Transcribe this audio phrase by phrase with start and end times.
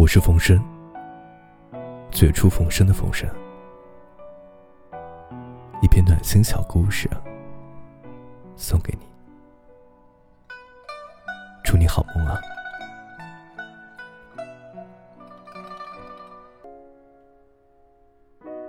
[0.00, 0.58] 我是冯生，
[2.10, 3.28] 绝处逢生的冯生。
[5.82, 7.06] 一篇暖心小故事，
[8.56, 9.06] 送给你。
[11.62, 12.40] 祝你好梦啊！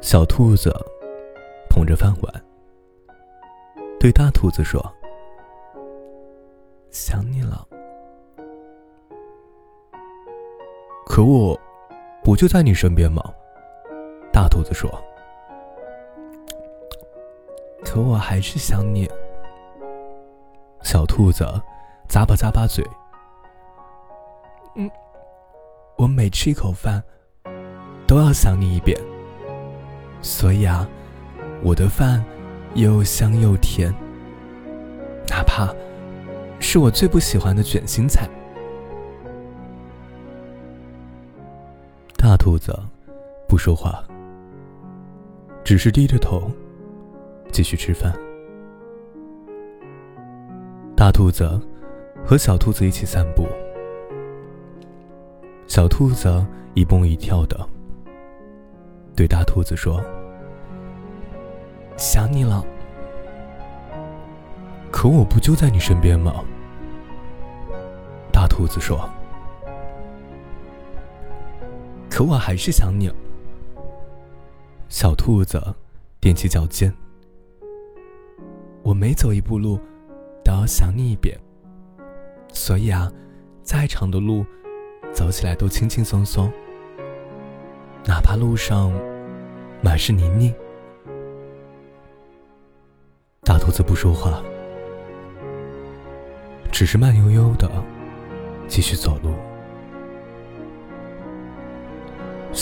[0.00, 0.74] 小兔子
[1.68, 2.44] 捧着饭碗，
[4.00, 4.84] 对大兔子说
[6.90, 7.64] ：“想你了。”
[11.10, 11.58] 可我
[12.22, 13.20] 不就在你身边吗？
[14.32, 14.88] 大兔子说。
[17.84, 19.10] 可我还是想你。
[20.82, 21.44] 小兔子
[22.08, 22.86] 咂巴咂巴嘴。
[24.76, 24.88] 嗯，
[25.96, 27.02] 我每吃一口饭，
[28.06, 28.96] 都要想你一遍。
[30.22, 30.88] 所以啊，
[31.60, 32.24] 我的饭
[32.74, 33.92] 又香又甜，
[35.28, 35.74] 哪怕
[36.60, 38.28] 是我最不喜欢的卷心菜。
[42.30, 42.72] 大兔子
[43.48, 44.04] 不说话，
[45.64, 46.48] 只是低着头
[47.50, 48.14] 继续吃饭。
[50.96, 51.60] 大兔子
[52.24, 53.48] 和小兔子一起散步，
[55.66, 57.68] 小兔子一蹦一跳的
[59.16, 60.00] 对大兔子说
[61.98, 62.64] ：“想你了。”
[64.92, 66.44] 可我不就在你身边吗？
[68.32, 69.10] 大兔子说。
[72.20, 73.10] 可我还是想你。
[74.90, 75.58] 小兔子
[76.20, 76.92] 踮起脚尖，
[78.82, 79.80] 我每走一步路，
[80.44, 81.34] 都要想你一遍。
[82.52, 83.10] 所以啊，
[83.62, 84.44] 再长的路，
[85.14, 86.52] 走起来都轻轻松松，
[88.04, 88.92] 哪怕路上
[89.80, 90.54] 满是泥泞。
[93.44, 94.42] 大兔子不说话，
[96.70, 97.66] 只是慢悠悠的
[98.68, 99.32] 继续走路。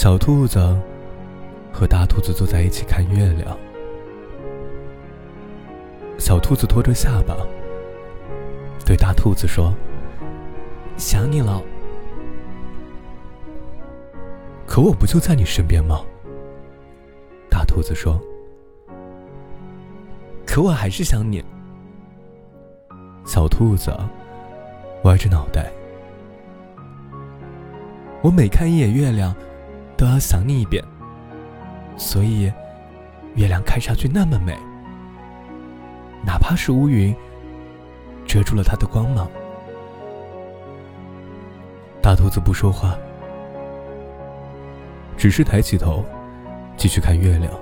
[0.00, 0.60] 小兔子
[1.72, 3.58] 和大兔子坐在一起看月亮。
[6.20, 7.36] 小兔子托着下巴，
[8.86, 9.74] 对大兔子说
[10.96, 11.60] ：“想你了。”
[14.68, 16.00] 可我不就在你身边吗？
[17.50, 18.20] 大兔子说
[20.46, 21.44] ：“可我还是想你。”
[23.26, 23.92] 小兔子
[25.02, 25.72] 歪着脑袋
[28.22, 29.34] ：“我每看一眼月亮。”
[29.98, 30.82] 都要想你一遍，
[31.96, 32.52] 所以
[33.34, 34.56] 月亮看上去那么美，
[36.24, 37.12] 哪怕是乌云
[38.24, 39.28] 遮住了它的光芒。
[42.00, 42.96] 大兔子不说话，
[45.16, 46.04] 只是抬起头，
[46.76, 47.52] 继续看月亮。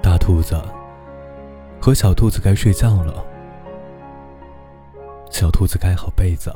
[0.00, 0.54] 大兔子
[1.80, 3.24] 和小兔子该睡觉了，
[5.30, 6.52] 小兔子盖好被子。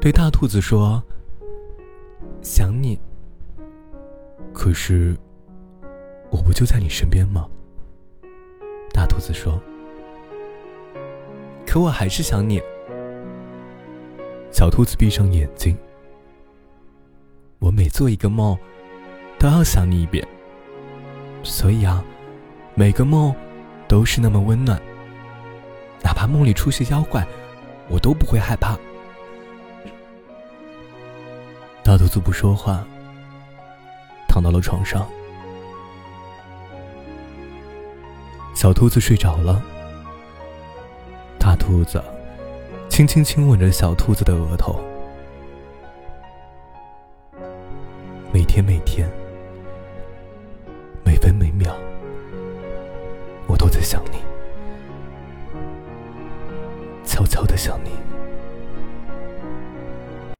[0.00, 1.02] 对大兔子说
[2.40, 2.98] ：“想你。
[4.52, 5.16] 可是，
[6.30, 7.48] 我不就在你身边吗？”
[8.94, 9.60] 大兔子说
[11.66, 12.62] ：“可我还是想你。”
[14.52, 15.76] 小兔子闭上眼睛。
[17.58, 18.56] 我每做一个梦，
[19.36, 20.26] 都要想你一遍。
[21.42, 22.04] 所以啊，
[22.76, 23.34] 每个梦
[23.88, 24.80] 都是那么温暖。
[26.04, 27.26] 哪怕梦里出现妖怪，
[27.88, 28.78] 我都不会害怕。
[31.88, 32.84] 大兔子不说话，
[34.28, 35.08] 躺到了床上。
[38.54, 39.62] 小兔子睡着了，
[41.38, 42.04] 大兔子
[42.90, 44.78] 轻轻亲吻着小兔子的额头。
[48.34, 49.10] 每天每天，
[51.02, 51.74] 每分每秒，
[53.46, 54.18] 我都在想你，
[57.06, 57.92] 悄悄的想你。